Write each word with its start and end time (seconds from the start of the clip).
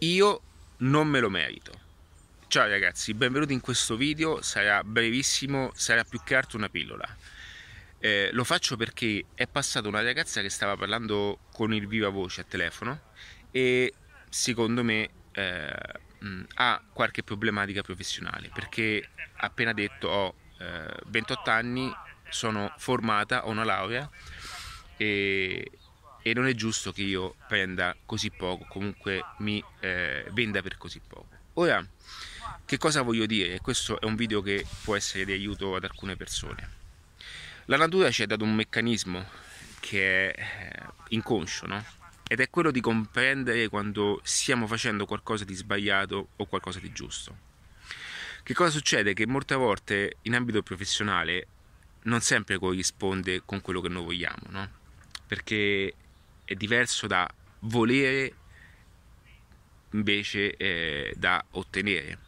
io 0.00 0.40
non 0.78 1.08
me 1.08 1.20
lo 1.20 1.30
merito. 1.30 1.84
Ciao 2.48 2.68
ragazzi, 2.68 3.14
benvenuti 3.14 3.52
in 3.52 3.60
questo 3.60 3.96
video, 3.96 4.42
sarà 4.42 4.84
brevissimo, 4.84 5.72
sarà 5.74 6.04
più 6.04 6.20
che 6.22 6.34
altro 6.34 6.58
una 6.58 6.68
pillola. 6.68 7.16
Eh, 7.98 8.28
lo 8.32 8.44
faccio 8.44 8.76
perché 8.76 9.24
è 9.34 9.46
passata 9.46 9.88
una 9.88 10.02
ragazza 10.02 10.42
che 10.42 10.50
stava 10.50 10.76
parlando 10.76 11.38
con 11.52 11.72
il 11.72 11.86
viva 11.86 12.10
voce 12.10 12.42
a 12.42 12.44
telefono 12.44 13.00
e 13.50 13.94
secondo 14.28 14.84
me 14.84 15.08
eh, 15.32 15.74
ha 16.54 16.82
qualche 16.92 17.22
problematica 17.22 17.82
professionale 17.82 18.50
perché 18.52 19.08
appena 19.36 19.72
detto 19.72 20.08
ho 20.08 20.34
eh, 20.58 20.94
28 21.06 21.50
anni, 21.50 21.90
sono 22.28 22.72
formata, 22.76 23.46
ho 23.46 23.50
una 23.50 23.64
laurea 23.64 24.08
e, 24.96 25.70
e 26.26 26.34
non 26.34 26.48
è 26.48 26.54
giusto 26.54 26.90
che 26.90 27.02
io 27.02 27.36
prenda 27.46 27.94
così 28.04 28.32
poco, 28.32 28.64
comunque 28.68 29.24
mi 29.38 29.62
eh, 29.78 30.26
venda 30.32 30.60
per 30.60 30.76
così 30.76 31.00
poco. 31.06 31.28
Ora, 31.52 31.86
che 32.64 32.78
cosa 32.78 33.02
voglio 33.02 33.26
dire? 33.26 33.60
Questo 33.60 34.00
è 34.00 34.06
un 34.06 34.16
video 34.16 34.42
che 34.42 34.66
può 34.82 34.96
essere 34.96 35.24
di 35.24 35.30
aiuto 35.30 35.76
ad 35.76 35.84
alcune 35.84 36.16
persone. 36.16 36.68
La 37.66 37.76
natura 37.76 38.10
ci 38.10 38.24
ha 38.24 38.26
dato 38.26 38.42
un 38.42 38.56
meccanismo 38.56 39.24
che 39.78 40.32
è 40.32 40.40
eh, 40.40 40.92
inconscio, 41.10 41.66
no? 41.68 41.84
Ed 42.26 42.40
è 42.40 42.50
quello 42.50 42.72
di 42.72 42.80
comprendere 42.80 43.68
quando 43.68 44.20
stiamo 44.24 44.66
facendo 44.66 45.06
qualcosa 45.06 45.44
di 45.44 45.54
sbagliato 45.54 46.30
o 46.34 46.46
qualcosa 46.46 46.80
di 46.80 46.90
giusto. 46.90 47.38
Che 48.42 48.52
cosa 48.52 48.70
succede? 48.70 49.14
Che 49.14 49.28
molte 49.28 49.54
volte 49.54 50.16
in 50.22 50.34
ambito 50.34 50.60
professionale 50.64 51.46
non 52.02 52.20
sempre 52.20 52.58
corrisponde 52.58 53.42
con 53.44 53.60
quello 53.60 53.80
che 53.80 53.88
noi 53.88 54.02
vogliamo, 54.02 54.42
no? 54.48 54.68
Perché 55.28 55.94
è 56.46 56.54
diverso 56.54 57.06
da 57.06 57.28
volere 57.60 58.34
invece 59.90 60.56
eh, 60.56 61.12
da 61.16 61.44
ottenere. 61.50 62.18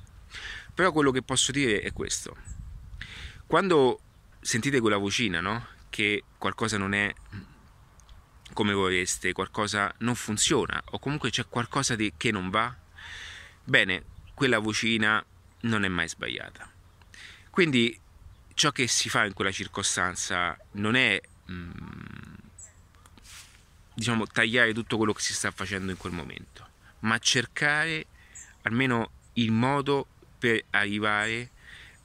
Però 0.75 0.93
quello 0.93 1.11
che 1.11 1.23
posso 1.23 1.51
dire 1.53 1.81
è 1.81 1.93
questo. 1.93 2.37
Quando 3.47 4.01
sentite 4.41 4.81
quella 4.81 4.99
vocina, 4.99 5.41
no? 5.41 5.67
Che 5.89 6.25
qualcosa 6.37 6.77
non 6.77 6.93
è 6.93 7.13
come 8.53 8.73
vorreste, 8.73 9.33
qualcosa 9.33 9.95
non 9.99 10.15
funziona 10.15 10.83
o 10.87 10.99
comunque 10.99 11.31
c'è 11.31 11.47
qualcosa 11.49 11.95
di, 11.95 12.13
che 12.17 12.31
non 12.31 12.51
va, 12.51 12.75
bene, 13.65 14.05
quella 14.35 14.59
vocina 14.59 15.25
non 15.61 15.85
è 15.85 15.89
mai 15.89 16.09
sbagliata. 16.09 16.71
Quindi 17.51 17.99
ciò 18.55 18.73
che 18.73 18.89
si 18.89 19.09
fa 19.09 19.25
in 19.25 19.33
quella 19.33 19.53
circostanza 19.53 20.59
non 20.73 20.97
è 20.97 21.21
mm, 21.51 21.69
diciamo, 23.99 24.29
tagliare 24.29 24.73
tutto 24.73 24.97
quello 24.97 25.13
che 25.13 25.21
si 25.21 25.35
sta 25.35 25.51
facendo 25.51 25.91
in 25.91 25.97
quel 25.97 26.13
momento, 26.13 26.67
ma 27.01 27.19
cercare 27.19 28.07
almeno 28.63 29.11
il 29.35 29.51
modo 29.51 30.07
per 30.39 30.63
arrivare 30.71 31.51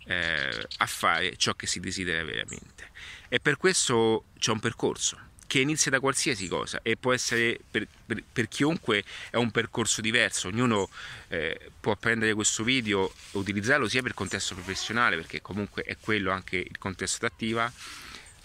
eh, 0.05 0.67
a 0.77 0.85
fare 0.87 1.37
ciò 1.37 1.53
che 1.53 1.67
si 1.67 1.79
desidera 1.79 2.23
veramente. 2.23 2.89
E 3.29 3.39
per 3.39 3.57
questo 3.57 4.25
c'è 4.39 4.51
un 4.51 4.59
percorso 4.59 5.19
che 5.45 5.59
inizia 5.59 5.91
da 5.91 5.99
qualsiasi 5.99 6.47
cosa 6.47 6.79
e 6.81 6.97
può 6.97 7.13
essere 7.13 7.59
per, 7.69 7.87
per, 8.07 8.23
per 8.31 8.47
chiunque 8.47 9.03
è 9.29 9.35
un 9.35 9.51
percorso 9.51 10.01
diverso, 10.01 10.47
ognuno 10.47 10.89
eh, 11.27 11.69
può 11.79 11.95
prendere 11.95 12.33
questo 12.33 12.63
video 12.63 13.13
e 13.31 13.37
utilizzarlo 13.37 13.87
sia 13.87 14.01
per 14.01 14.15
contesto 14.15 14.55
professionale, 14.55 15.15
perché 15.15 15.41
comunque 15.41 15.83
è 15.83 15.95
quello 15.99 16.31
anche 16.31 16.57
il 16.57 16.79
contesto 16.79 17.27
attiva, 17.27 17.71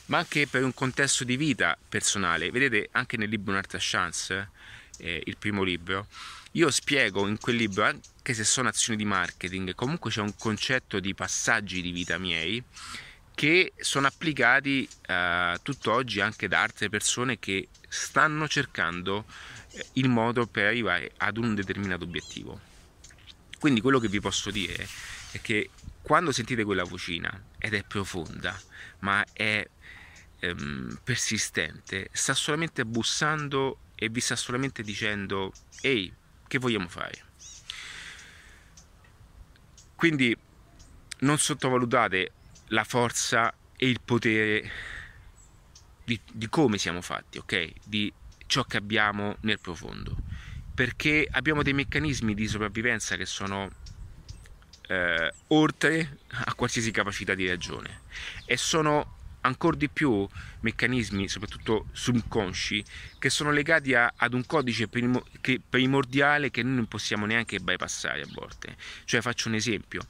ma 0.09 0.19
anche 0.19 0.47
per 0.47 0.64
un 0.64 0.75
contesto 0.75 1.25
di 1.25 1.37
vita 1.37 1.77
personale. 1.89 2.51
Vedete, 2.51 2.89
anche 2.92 3.17
nel 3.17 3.28
libro 3.28 3.53
Un'altra 3.53 3.78
chance, 3.81 4.50
eh, 4.98 5.23
il 5.25 5.37
primo 5.37 5.62
libro, 5.62 6.06
io 6.53 6.70
spiego 6.70 7.27
in 7.27 7.39
quel 7.39 7.56
libro, 7.56 7.84
anche 7.84 8.34
se 8.34 8.45
sono 8.45 8.69
azioni 8.69 8.98
di 8.98 9.05
marketing, 9.05 9.75
comunque 9.75 10.11
c'è 10.11 10.20
un 10.20 10.34
concetto 10.37 10.98
di 11.00 11.15
passaggi 11.15 11.83
di 11.83 11.92
vita 11.92 12.19
miei 12.19 12.62
che 13.34 13.73
sono 13.78 14.09
applicati 14.09 14.88
eh, 15.06 15.59
tutt'oggi 15.62 16.21
anche 16.21 16.49
da 16.49 16.62
altre 16.62 16.88
persone 16.88 17.38
che 17.38 17.69
stanno 17.88 18.49
cercando 18.49 19.27
eh, 19.71 19.87
il 19.93 20.09
modo 20.09 20.47
per 20.47 20.66
arrivare 20.66 21.12
ad 21.19 21.37
un 21.37 21.54
determinato 21.54 22.04
obiettivo. 22.04 22.59
Quindi 23.60 23.81
quello 23.81 24.00
che 24.00 24.09
vi 24.09 24.21
posso 24.21 24.50
dire 24.50 24.88
è 25.31 25.41
che 25.41 25.71
quando 26.03 26.33
sentite 26.33 26.65
quella 26.65 26.84
vocina 26.84 27.31
ed 27.59 27.75
è 27.75 27.84
profonda, 27.84 28.59
ma 29.00 29.25
è 29.33 29.65
ehm, 30.41 31.00
persistente, 31.03 32.09
sta 32.12 32.34
solamente 32.34 32.84
bussando 32.84 33.78
e 33.94 34.09
vi 34.09 34.21
sta 34.21 34.37
solamente 34.37 34.82
dicendo 34.82 35.53
ehi, 35.81 36.12
che 36.47 36.59
vogliamo 36.59 36.88
fare? 36.88 37.25
Quindi 39.94 40.37
non 41.21 41.38
sottovalutate 41.38 42.32
la 42.69 42.84
forza 42.84 43.53
e 43.77 43.88
il 43.88 44.00
potere 44.04 44.71
di, 46.04 46.21
di 46.32 46.48
come 46.48 46.78
siamo 46.78 47.00
fatti, 47.00 47.38
ok? 47.38 47.72
Di 47.84 48.12
ciò 48.47 48.65
che 48.65 48.77
abbiamo 48.77 49.37
nel 49.41 49.59
profondo. 49.59 50.16
Perché 50.75 51.27
abbiamo 51.31 51.62
dei 51.62 51.72
meccanismi 51.72 52.34
di 52.34 52.47
sopravvivenza 52.47 53.16
che 53.16 53.27
sono 53.27 53.69
eh, 54.88 55.32
oltre 55.48 56.19
a 56.28 56.54
qualsiasi 56.54 56.91
capacità 56.91 57.34
di 57.34 57.47
ragione 57.48 58.03
e 58.47 58.56
sono 58.56 59.18
ancora 59.43 59.76
di 59.76 59.88
più 59.88 60.26
meccanismi, 60.60 61.28
soprattutto 61.28 61.87
subconsci, 61.93 62.84
che 63.19 63.31
sono 63.31 63.50
legati 63.50 63.94
a, 63.94 64.12
ad 64.16 64.34
un 64.34 64.44
codice 64.47 64.88
primordiale 64.88 66.50
che 66.50 66.62
noi 66.62 66.75
non 66.75 66.87
possiamo 66.87 67.26
neanche 67.26 67.60
bypassare 67.60 68.22
a 68.22 68.28
volte. 68.32 68.77
Cioè 69.04 69.21
faccio 69.21 69.48
un 69.48 69.54
esempio, 69.54 70.03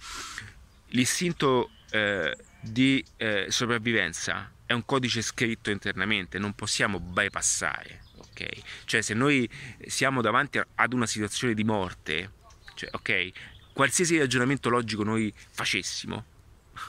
l'istinto 0.89 1.71
eh, 1.91 2.37
di 2.61 3.05
eh, 3.17 3.47
sopravvivenza 3.49 4.53
è 4.67 4.73
un 4.73 4.85
codice 4.85 5.23
scritto 5.23 5.71
internamente, 5.71 6.39
non 6.39 6.55
possiamo 6.55 7.01
bypassare. 7.01 8.03
Okay? 8.31 8.63
Cioè 8.85 9.01
se 9.01 9.15
noi 9.15 9.49
siamo 9.87 10.21
davanti 10.21 10.61
ad 10.75 10.93
una 10.93 11.07
situazione 11.07 11.55
di 11.55 11.65
morte, 11.65 12.33
cioè, 12.75 12.91
okay, 12.93 13.33
qualsiasi 13.73 14.19
ragionamento 14.19 14.69
logico 14.69 15.03
noi 15.05 15.33
facessimo, 15.51 16.25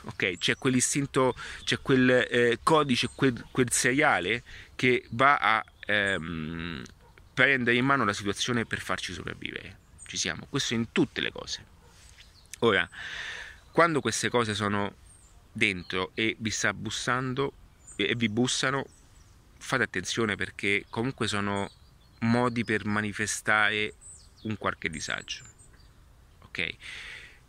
ok? 0.06 0.38
C'è 0.38 0.56
quell'istinto, 0.58 1.36
c'è 1.64 1.80
quel 1.82 2.10
eh, 2.10 2.60
codice, 2.64 3.10
quel, 3.14 3.46
quel, 3.52 3.72
seriale 3.72 4.44
che 4.76 5.06
va 5.12 5.38
a 5.38 5.66
ehm, 5.86 6.84
prendere 7.34 7.78
in 7.78 7.86
mano 7.86 8.06
la 8.06 8.14
situazione 8.14 8.66
per 8.66 8.80
farci 8.80 9.14
sopravvivere. 9.14 9.78
Ci 10.06 10.18
siamo, 10.18 10.46
questo 10.50 10.74
in 10.74 10.92
tutte 10.92 11.22
le 11.22 11.32
cose. 11.32 11.66
Ora, 12.60 12.88
quando 13.72 14.02
queste 14.02 14.30
cose 14.30 14.54
sono 14.54 14.94
dentro 15.52 16.12
e 16.14 16.36
vi 16.40 16.50
sta 16.50 16.74
bussando 16.74 17.54
e 17.96 18.16
vi 18.16 18.30
bussano, 18.30 18.86
fate 19.58 19.84
attenzione 19.84 20.36
perché 20.36 20.86
comunque 20.90 21.28
sono 21.28 21.70
modi 22.20 22.64
per 22.64 22.86
manifestare 22.86 23.94
un 24.44 24.58
qualche 24.58 24.90
disagio. 24.90 25.44
Ok? 26.44 26.76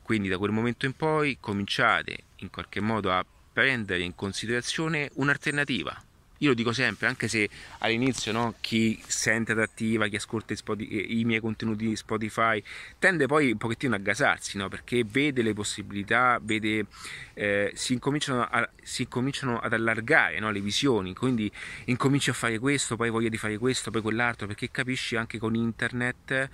Quindi 0.03 0.29
da 0.29 0.39
quel 0.39 0.51
momento 0.51 0.87
in 0.87 0.95
poi 0.95 1.39
cominciate 1.41 2.25
in 2.41 2.51
qualche 2.51 2.81
modo 2.81 3.13
a 3.13 3.25
prendere 3.53 4.03
in 4.03 4.15
considerazione 4.15 5.11
un'alternativa. 5.15 6.05
Io 6.43 6.49
lo 6.49 6.55
dico 6.55 6.73
sempre, 6.73 7.07
anche 7.07 7.29
se 7.29 7.51
all'inizio 7.81 8.33
no, 8.33 8.55
chi 8.63 8.99
sente 9.07 9.53
adattiva, 9.53 10.09
chi 10.09 10.17
ascolta 10.17 10.55
i 10.79 11.23
miei 11.27 11.39
contenuti 11.39 11.87
di 11.87 11.95
Spotify, 11.97 12.63
tende 12.99 13.27
poi 13.27 13.51
un 13.51 13.59
pochettino 13.59 13.95
a 13.95 13.99
gasarsi, 13.99 14.57
no, 14.57 14.69
perché 14.69 15.05
vede 15.05 15.43
le 15.43 15.53
possibilità, 15.53 16.41
vede, 16.41 16.87
eh, 17.35 17.71
si, 17.75 17.93
incominciano 17.93 18.41
a, 18.41 18.67
si, 18.83 19.03
incominciano 19.03 19.59
ad 19.59 19.75
allargare 19.75 20.39
no, 20.39 20.51
le 20.51 20.61
visioni, 20.61 21.13
quindi 21.13 21.53
incominci 21.85 22.31
a 22.31 22.33
fare 22.33 22.59
questo, 22.59 22.97
poi 22.97 23.11
voglia 23.11 23.29
di 23.29 23.37
fare 23.37 23.59
questo, 23.59 23.91
poi 23.91 24.01
quell'altro, 24.01 24.47
perché 24.47 24.71
capisci 24.71 25.17
anche 25.17 25.37
con 25.39 25.55
internet, 25.55 26.49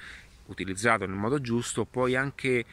utilizzato 0.46 1.06
nel 1.06 1.14
modo 1.14 1.40
giusto, 1.40 1.84
puoi 1.84 2.16
anche 2.16 2.64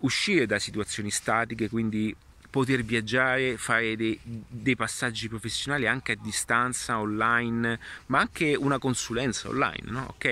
uscire 0.00 0.44
da 0.44 0.58
situazioni 0.58 1.10
statiche, 1.10 1.70
quindi 1.70 2.14
poter 2.52 2.84
viaggiare, 2.84 3.56
fare 3.56 3.96
dei, 3.96 4.20
dei, 4.22 4.76
passaggi 4.76 5.26
professionali 5.26 5.86
anche 5.86 6.12
a 6.12 6.16
distanza, 6.20 7.00
online, 7.00 7.80
ma 8.06 8.18
anche 8.18 8.54
una 8.54 8.78
consulenza 8.78 9.48
online, 9.48 9.84
no? 9.90 10.04
Ok? 10.10 10.24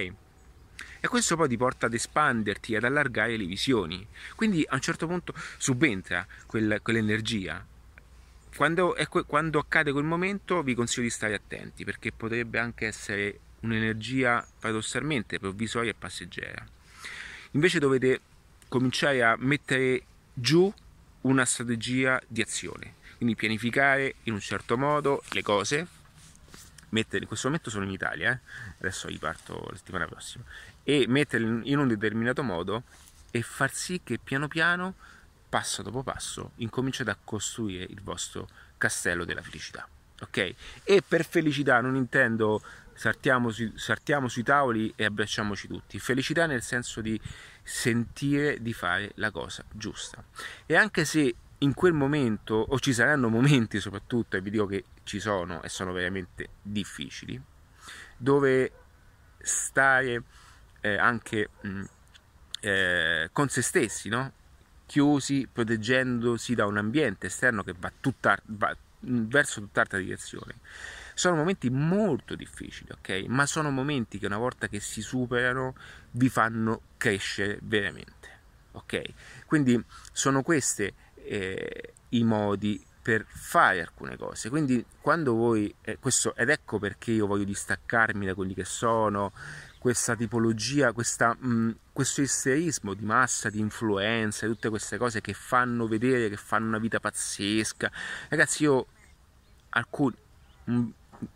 E 1.00 1.08
questo 1.08 1.34
poi 1.34 1.48
ti 1.48 1.56
porta 1.56 1.86
ad 1.86 1.94
espanderti, 1.94 2.76
ad 2.76 2.84
allargare 2.84 3.38
le 3.38 3.46
visioni. 3.46 4.06
Quindi 4.36 4.62
a 4.68 4.74
un 4.74 4.82
certo 4.82 5.06
punto 5.06 5.32
subentra 5.56 6.26
quel, 6.44 6.80
quell'energia. 6.82 7.64
Quando, 8.54 8.94
que- 9.08 9.24
quando 9.24 9.58
accade 9.58 9.90
quel 9.90 10.04
momento 10.04 10.62
vi 10.62 10.74
consiglio 10.74 11.04
di 11.04 11.10
stare 11.10 11.32
attenti 11.32 11.84
perché 11.84 12.12
potrebbe 12.12 12.58
anche 12.58 12.86
essere 12.86 13.38
un'energia 13.60 14.46
paradossalmente 14.58 15.38
provvisoria 15.38 15.92
e 15.92 15.94
passeggera. 15.94 16.62
Invece 17.52 17.78
dovete 17.78 18.20
cominciare 18.68 19.22
a 19.22 19.36
mettere 19.38 20.02
giù 20.34 20.70
una 21.22 21.44
strategia 21.44 22.20
di 22.26 22.40
azione, 22.40 22.94
quindi 23.16 23.34
pianificare 23.34 24.16
in 24.24 24.34
un 24.34 24.40
certo 24.40 24.78
modo 24.78 25.22
le 25.30 25.42
cose, 25.42 25.86
mettere, 26.90 27.22
in 27.22 27.28
questo 27.28 27.48
momento 27.48 27.70
sono 27.70 27.84
in 27.84 27.90
Italia, 27.90 28.32
eh? 28.32 28.74
adesso 28.78 29.08
riparto 29.08 29.66
la 29.70 29.76
settimana 29.76 30.06
prossima, 30.06 30.44
e 30.82 31.04
metterli 31.08 31.70
in 31.70 31.78
un 31.78 31.88
determinato 31.88 32.42
modo 32.42 32.84
e 33.30 33.42
far 33.42 33.72
sì 33.72 34.00
che 34.02 34.18
piano 34.18 34.48
piano, 34.48 34.94
passo 35.48 35.82
dopo 35.82 36.02
passo, 36.02 36.52
incominciate 36.56 37.10
a 37.10 37.18
costruire 37.22 37.84
il 37.84 38.00
vostro 38.02 38.48
castello 38.78 39.24
della 39.24 39.42
felicità. 39.42 39.86
Ok? 40.22 40.54
E 40.84 41.02
per 41.06 41.24
felicità 41.24 41.80
non 41.80 41.96
intendo 41.96 42.62
sartiamo, 43.00 43.50
su, 43.50 43.72
sartiamo 43.76 44.28
sui 44.28 44.42
tavoli 44.42 44.92
e 44.94 45.06
abbracciamoci 45.06 45.66
tutti. 45.68 45.98
Felicità 45.98 46.44
nel 46.44 46.60
senso 46.60 47.00
di 47.00 47.18
sentire 47.62 48.60
di 48.60 48.74
fare 48.74 49.12
la 49.14 49.30
cosa 49.30 49.64
giusta. 49.72 50.22
E 50.66 50.76
anche 50.76 51.06
se 51.06 51.34
in 51.56 51.72
quel 51.72 51.94
momento, 51.94 52.56
o 52.56 52.78
ci 52.78 52.92
saranno 52.92 53.30
momenti 53.30 53.80
soprattutto, 53.80 54.36
e 54.36 54.42
vi 54.42 54.50
dico 54.50 54.66
che 54.66 54.84
ci 55.04 55.18
sono 55.18 55.62
e 55.62 55.70
sono 55.70 55.92
veramente 55.92 56.50
difficili, 56.60 57.40
dove 58.18 58.70
stare 59.38 60.22
eh, 60.82 60.98
anche 60.98 61.48
mh, 61.58 61.68
mm, 61.68 61.82
eh, 62.60 63.30
con 63.32 63.48
se 63.48 63.62
stessi, 63.62 64.10
no? 64.10 64.30
chiusi, 64.84 65.48
proteggendosi 65.50 66.54
da 66.54 66.66
un 66.66 66.76
ambiente 66.76 67.28
esterno 67.28 67.62
che 67.62 67.74
va, 67.78 67.90
tutta, 67.98 68.38
va 68.44 68.76
verso 69.00 69.62
tutt'altra 69.62 69.98
direzione. 69.98 70.56
Sono 71.20 71.36
momenti 71.36 71.68
molto 71.68 72.34
difficili, 72.34 72.92
ok? 72.92 73.26
Ma 73.28 73.44
sono 73.44 73.70
momenti 73.70 74.18
che 74.18 74.24
una 74.24 74.38
volta 74.38 74.68
che 74.68 74.80
si 74.80 75.02
superano 75.02 75.74
vi 76.12 76.30
fanno 76.30 76.80
crescere 76.96 77.58
veramente, 77.60 78.28
ok? 78.72 79.02
Quindi 79.44 79.84
sono 80.12 80.40
questi 80.40 80.90
eh, 81.16 81.92
i 82.08 82.24
modi 82.24 82.82
per 83.02 83.26
fare 83.28 83.82
alcune 83.82 84.16
cose. 84.16 84.48
Quindi 84.48 84.82
quando 85.02 85.34
voi, 85.34 85.74
eh, 85.82 85.98
questo, 85.98 86.34
ed 86.34 86.48
ecco 86.48 86.78
perché 86.78 87.10
io 87.10 87.26
voglio 87.26 87.44
distaccarmi 87.44 88.24
da 88.24 88.32
quelli 88.32 88.54
che 88.54 88.64
sono, 88.64 89.30
questa 89.78 90.16
tipologia, 90.16 90.92
questa, 90.92 91.36
mh, 91.38 91.46
mm, 91.46 91.70
questo 91.92 92.22
isterismo 92.22 92.94
di 92.94 93.04
massa, 93.04 93.50
di 93.50 93.60
influenza, 93.60 94.46
tutte 94.46 94.70
queste 94.70 94.96
cose 94.96 95.20
che 95.20 95.34
fanno 95.34 95.86
vedere 95.86 96.30
che 96.30 96.38
fanno 96.38 96.68
una 96.68 96.78
vita 96.78 96.98
pazzesca. 96.98 97.92
Ragazzi, 98.30 98.62
io 98.62 98.86
alcuni 99.68 100.16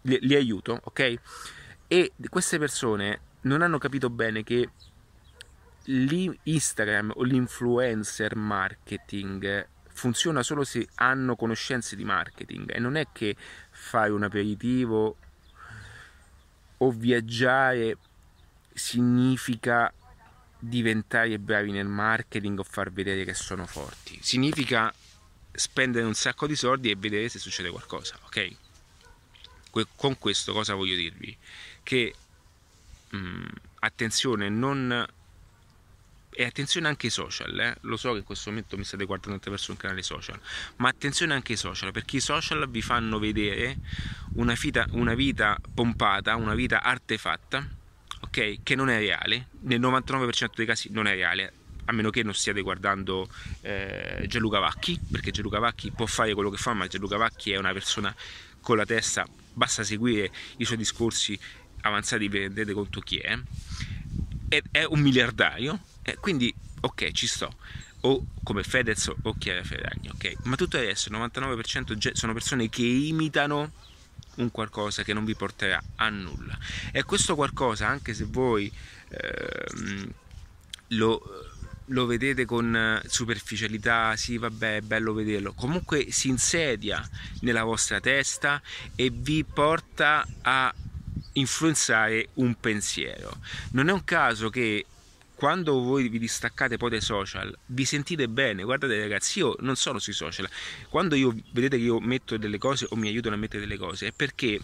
li, 0.02 0.18
li 0.20 0.34
aiuto, 0.34 0.80
ok? 0.84 1.14
E 1.86 2.12
queste 2.28 2.58
persone 2.58 3.20
non 3.42 3.62
hanno 3.62 3.78
capito 3.78 4.10
bene 4.10 4.42
che 4.42 4.68
l'Instagram 5.84 7.12
o 7.14 7.22
l'influencer 7.22 8.36
marketing 8.36 9.68
funziona 9.92 10.42
solo 10.42 10.64
se 10.64 10.88
hanno 10.96 11.36
conoscenze 11.36 11.94
di 11.94 12.04
marketing 12.04 12.74
e 12.74 12.78
non 12.78 12.96
è 12.96 13.06
che 13.12 13.36
fare 13.70 14.10
un 14.10 14.24
aperitivo 14.24 15.16
o 16.78 16.90
viaggiare 16.90 17.96
significa 18.72 19.92
diventare 20.58 21.38
bravi 21.38 21.70
nel 21.70 21.86
marketing 21.86 22.58
o 22.58 22.64
far 22.64 22.90
vedere 22.90 23.24
che 23.24 23.34
sono 23.34 23.66
forti. 23.66 24.18
Significa 24.20 24.92
spendere 25.52 26.04
un 26.04 26.14
sacco 26.14 26.46
di 26.46 26.56
soldi 26.56 26.90
e 26.90 26.96
vedere 26.96 27.28
se 27.28 27.38
succede 27.38 27.70
qualcosa, 27.70 28.18
ok? 28.24 28.56
Con 29.96 30.18
questo 30.18 30.52
cosa 30.52 30.74
voglio 30.74 30.94
dirvi? 30.94 31.36
Che 31.82 32.14
mh, 33.10 33.16
mm, 33.16 33.44
attenzione, 33.80 34.48
non 34.48 35.06
e 36.36 36.44
attenzione 36.44 36.88
anche 36.88 37.06
ai 37.06 37.12
social, 37.12 37.56
eh? 37.60 37.76
lo 37.82 37.96
so 37.96 38.10
che 38.10 38.18
in 38.18 38.24
questo 38.24 38.50
momento 38.50 38.76
mi 38.76 38.82
state 38.82 39.04
guardando 39.04 39.36
attraverso 39.36 39.70
un 39.70 39.76
canale 39.76 40.02
social, 40.02 40.38
ma 40.76 40.88
attenzione 40.88 41.32
anche 41.32 41.52
ai 41.52 41.58
social, 41.58 41.92
perché 41.92 42.16
i 42.16 42.20
social 42.20 42.68
vi 42.68 42.82
fanno 42.82 43.20
vedere 43.20 43.78
una 44.34 44.54
vita, 44.60 44.86
una 44.90 45.14
vita 45.14 45.56
pompata, 45.72 46.34
una 46.34 46.54
vita 46.54 46.82
artefatta, 46.82 47.64
ok? 48.20 48.58
Che 48.64 48.74
non 48.74 48.90
è 48.90 48.98
reale, 48.98 49.48
nel 49.60 49.80
99% 49.80 50.50
dei 50.56 50.66
casi 50.66 50.90
non 50.90 51.06
è 51.06 51.12
reale, 51.12 51.52
a 51.84 51.92
meno 51.92 52.10
che 52.10 52.24
non 52.24 52.34
stiate 52.34 52.62
guardando 52.62 53.28
eh, 53.60 54.24
Gianluca 54.26 54.58
Vacchi, 54.58 54.98
perché 55.10 55.30
Gianluca 55.30 55.60
Vacchi 55.60 55.92
può 55.92 56.06
fare 56.06 56.34
quello 56.34 56.50
che 56.50 56.56
fa, 56.56 56.72
ma 56.72 56.88
Gianluca 56.88 57.16
Vacchi 57.16 57.52
è 57.52 57.58
una 57.58 57.72
persona 57.72 58.12
con 58.60 58.76
la 58.76 58.84
testa, 58.84 59.24
basta 59.54 59.82
seguire 59.82 60.30
i 60.58 60.64
suoi 60.64 60.76
discorsi 60.76 61.38
avanzati 61.80 62.28
vi 62.28 62.38
rendete 62.38 62.72
conto 62.72 63.00
chi 63.00 63.18
è, 63.18 63.38
è, 64.48 64.62
è 64.70 64.84
un 64.84 65.00
miliardario, 65.00 65.80
eh, 66.02 66.16
quindi 66.16 66.54
ok 66.80 67.10
ci 67.12 67.26
sto, 67.26 67.56
o 68.00 68.26
come 68.42 68.62
Fedez 68.62 69.10
o 69.22 69.34
Chiara 69.38 69.62
Ferragni, 69.64 70.08
ok, 70.08 70.34
ma 70.44 70.56
tutto 70.56 70.78
resto, 70.78 71.10
il 71.10 71.18
99% 71.18 72.12
sono 72.12 72.32
persone 72.32 72.68
che 72.68 72.82
imitano 72.82 73.72
un 74.36 74.50
qualcosa 74.50 75.02
che 75.02 75.12
non 75.12 75.24
vi 75.24 75.34
porterà 75.34 75.82
a 75.96 76.08
nulla. 76.08 76.58
E 76.92 77.02
questo 77.04 77.34
qualcosa, 77.34 77.86
anche 77.86 78.14
se 78.14 78.24
voi 78.24 78.70
ehm, 79.08 80.12
lo, 80.88 81.22
lo, 81.86 82.06
vedete 82.06 82.44
con 82.44 83.00
superficialità, 83.06 84.16
sì 84.16 84.38
vabbè 84.38 84.76
è 84.76 84.80
bello 84.80 85.12
vederlo, 85.12 85.52
comunque 85.52 86.10
si 86.10 86.28
insedia 86.28 87.06
nella 87.40 87.64
vostra 87.64 88.00
testa 88.00 88.60
e 88.94 89.10
vi 89.12 89.44
porta 89.44 90.26
a 90.42 90.74
influenzare 91.34 92.28
un 92.34 92.54
pensiero. 92.54 93.36
Non 93.72 93.88
è 93.88 93.92
un 93.92 94.04
caso 94.04 94.50
che 94.50 94.86
quando 95.34 95.80
voi 95.80 96.08
vi 96.08 96.18
distaccate 96.18 96.76
poi 96.76 96.90
dai 96.90 97.00
social, 97.00 97.56
vi 97.66 97.84
sentite 97.84 98.28
bene. 98.28 98.62
Guardate 98.62 98.98
ragazzi, 98.98 99.40
io 99.40 99.56
non 99.60 99.76
sono 99.76 99.98
sui 99.98 100.12
social. 100.12 100.48
Quando 100.88 101.16
io 101.16 101.34
vedete 101.50 101.76
che 101.76 101.82
io 101.82 101.98
metto 102.00 102.36
delle 102.36 102.58
cose 102.58 102.86
o 102.88 102.96
mi 102.96 103.08
aiutano 103.08 103.34
a 103.34 103.38
mettere 103.38 103.60
delle 103.60 103.76
cose, 103.76 104.08
è 104.08 104.12
perché 104.12 104.60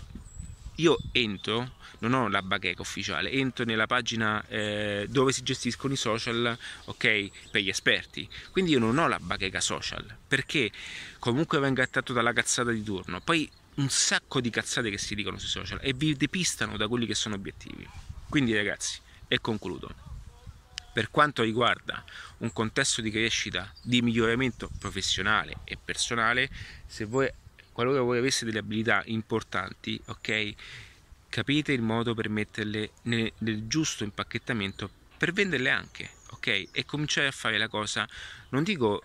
io 0.76 0.98
entro, 1.12 1.72
non 1.98 2.14
ho 2.14 2.28
la 2.28 2.42
bacheca 2.42 2.82
ufficiale, 2.82 3.30
entro 3.30 3.64
nella 3.64 3.86
pagina 3.86 4.44
eh, 4.48 5.06
dove 5.08 5.32
si 5.32 5.42
gestiscono 5.42 5.92
i 5.92 5.96
social, 5.96 6.56
ok, 6.86 7.30
per 7.50 7.60
gli 7.60 7.68
esperti. 7.68 8.28
Quindi 8.50 8.72
io 8.72 8.78
non 8.78 8.98
ho 8.98 9.08
la 9.08 9.18
bacheca 9.18 9.60
social, 9.60 10.04
perché 10.26 10.70
comunque 11.18 11.58
vengo 11.58 11.82
attratto 11.82 12.12
dalla 12.12 12.32
cazzata 12.32 12.70
di 12.70 12.82
turno. 12.82 13.20
Poi 13.20 13.50
un 13.76 13.88
sacco 13.88 14.40
di 14.40 14.50
cazzate 14.50 14.90
che 14.90 14.98
si 14.98 15.14
dicono 15.14 15.38
sui 15.38 15.48
social 15.48 15.78
e 15.82 15.92
vi 15.92 16.14
depistano 16.14 16.76
da 16.76 16.88
quelli 16.88 17.06
che 17.06 17.14
sono 17.14 17.34
obiettivi. 17.34 17.88
Quindi 18.28 18.54
ragazzi, 18.54 19.00
e 19.28 19.40
concludo 19.40 20.08
per 20.92 21.10
quanto 21.10 21.42
riguarda 21.42 22.04
un 22.38 22.52
contesto 22.52 23.00
di 23.00 23.10
crescita, 23.10 23.72
di 23.82 24.02
miglioramento 24.02 24.68
professionale 24.78 25.58
e 25.64 25.78
personale, 25.82 26.50
se 26.86 27.04
voi, 27.04 27.30
qualora 27.80 28.02
voi 28.02 28.18
aveste 28.18 28.44
delle 28.44 28.58
abilità 28.58 29.02
importanti, 29.06 29.98
ok, 30.04 30.54
capite 31.30 31.72
il 31.72 31.80
modo 31.80 32.12
per 32.12 32.28
metterle 32.28 32.90
nel, 33.04 33.32
nel 33.38 33.66
giusto 33.68 34.04
impacchettamento 34.04 34.90
per 35.16 35.32
venderle 35.32 35.70
anche, 35.70 36.10
ok? 36.32 36.68
E 36.72 36.84
cominciare 36.84 37.28
a 37.28 37.30
fare 37.30 37.56
la 37.56 37.68
cosa, 37.68 38.06
non 38.50 38.64
dico 38.64 39.04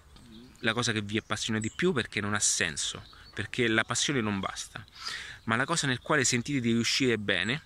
la 0.59 0.73
cosa 0.73 0.91
che 0.91 1.01
vi 1.01 1.15
appassiona 1.15 1.59
di 1.59 1.71
più 1.73 1.93
perché 1.93 2.19
non 2.19 2.33
ha 2.33 2.39
senso, 2.39 3.01
perché 3.33 3.69
la 3.69 3.85
passione 3.85 4.19
non 4.19 4.41
basta, 4.41 4.83
ma 5.45 5.55
la 5.55 5.63
cosa 5.63 5.88
nel 5.88 6.00
quale 6.00 6.25
sentite 6.25 6.59
di 6.59 6.73
riuscire 6.73 7.17
bene, 7.17 7.61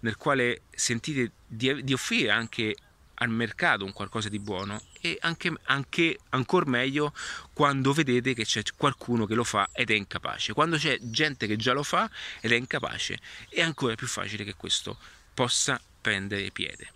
nel 0.00 0.16
quale 0.16 0.62
sentite 0.70 1.32
di, 1.44 1.82
di 1.82 1.92
offrire 1.92 2.30
anche 2.30 2.76
al 3.14 3.30
mercato 3.30 3.84
un 3.84 3.92
qualcosa 3.92 4.28
di 4.28 4.38
buono 4.38 4.80
e 5.06 5.18
anche, 5.20 5.52
anche 5.64 6.18
ancora 6.30 6.68
meglio 6.68 7.12
quando 7.52 7.92
vedete 7.92 8.34
che 8.34 8.44
c'è 8.44 8.62
qualcuno 8.76 9.26
che 9.26 9.34
lo 9.34 9.44
fa 9.44 9.68
ed 9.72 9.90
è 9.90 9.94
incapace. 9.94 10.52
Quando 10.52 10.76
c'è 10.76 10.98
gente 11.00 11.46
che 11.46 11.56
già 11.56 11.72
lo 11.72 11.82
fa 11.82 12.10
ed 12.40 12.52
è 12.52 12.56
incapace 12.56 13.18
è 13.48 13.60
ancora 13.60 13.94
più 13.94 14.06
facile 14.06 14.44
che 14.44 14.54
questo 14.54 14.98
possa 15.32 15.80
prendere 16.00 16.50
piede. 16.50 16.88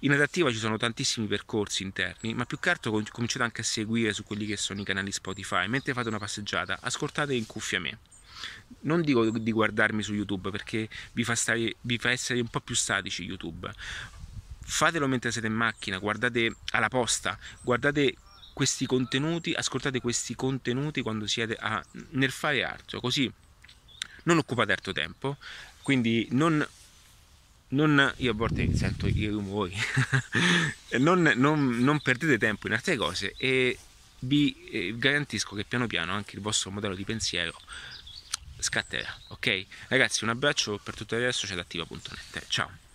In 0.00 0.12
adattiva 0.12 0.50
ci 0.50 0.58
sono 0.58 0.76
tantissimi 0.76 1.26
percorsi 1.26 1.82
interni, 1.82 2.34
ma 2.34 2.44
più 2.44 2.58
che 2.58 2.70
altro 2.70 2.90
cominciate 3.10 3.42
anche 3.42 3.62
a 3.62 3.64
seguire 3.64 4.12
su 4.12 4.22
quelli 4.22 4.46
che 4.46 4.56
sono 4.56 4.80
i 4.80 4.84
canali 4.84 5.12
Spotify. 5.12 5.66
Mentre 5.66 5.94
fate 5.94 6.08
una 6.08 6.18
passeggiata, 6.18 6.78
ascoltate 6.82 7.34
in 7.34 7.46
cuffia 7.46 7.80
me. 7.80 7.98
Non 8.82 9.02
dico 9.02 9.28
di 9.30 9.52
guardarmi 9.52 10.02
su 10.02 10.14
YouTube 10.14 10.50
perché 10.50 10.88
vi 11.12 11.24
fa, 11.24 11.34
stare, 11.34 11.76
vi 11.80 11.98
fa 11.98 12.10
essere 12.10 12.40
un 12.40 12.48
po' 12.48 12.60
più 12.60 12.74
statici 12.74 13.24
YouTube, 13.24 13.70
fatelo 14.70 15.06
mentre 15.06 15.30
siete 15.30 15.46
in 15.46 15.54
macchina, 15.54 15.98
guardate 15.98 16.56
alla 16.70 16.88
posta, 16.88 17.38
guardate 17.60 18.16
questi 18.52 18.86
contenuti, 18.86 19.52
ascoltate 19.52 20.00
questi 20.00 20.34
contenuti 20.34 21.02
quando 21.02 21.26
siete 21.26 21.56
a, 21.58 21.82
nel 22.10 22.30
fare 22.30 22.64
altro, 22.64 23.00
così 23.00 23.30
non 24.24 24.38
occupate 24.38 24.72
altro 24.72 24.92
tempo, 24.92 25.36
quindi 25.82 26.28
non, 26.32 26.66
non 27.68 28.14
io 28.16 28.30
a 28.30 28.34
volte 28.34 28.74
sento 28.76 29.06
i 29.06 29.26
rumori, 29.26 29.74
non, 30.98 31.32
non, 31.36 31.78
non, 31.78 32.00
perdete 32.00 32.38
tempo 32.38 32.66
in 32.66 32.74
altre 32.74 32.96
cose 32.96 33.34
e 33.36 33.78
vi 34.20 34.68
eh, 34.70 34.94
garantisco 34.96 35.54
che 35.54 35.64
piano 35.64 35.86
piano 35.86 36.12
anche 36.12 36.36
il 36.36 36.42
vostro 36.42 36.70
modello 36.70 36.94
di 36.94 37.04
pensiero 37.04 37.58
scatterà, 38.58 39.18
ok? 39.28 39.66
Ragazzi 39.88 40.24
un 40.24 40.30
abbraccio 40.30 40.78
per 40.82 40.94
tutto 40.94 41.16
resto, 41.16 41.46
c'è 41.46 41.58
attiva.net, 41.58 42.44
ciao! 42.48 42.89